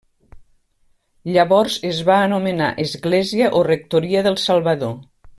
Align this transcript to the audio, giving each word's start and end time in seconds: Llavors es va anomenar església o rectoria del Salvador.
Llavors 1.35 1.75
es 1.91 1.99
va 2.09 2.15
anomenar 2.29 2.69
església 2.87 3.51
o 3.59 3.65
rectoria 3.71 4.23
del 4.29 4.39
Salvador. 4.45 4.97